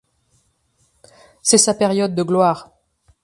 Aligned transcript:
C'est 1.43 1.59
sa 1.59 1.75
période 1.75 2.15
de 2.15 2.23
gloire. 2.23 2.71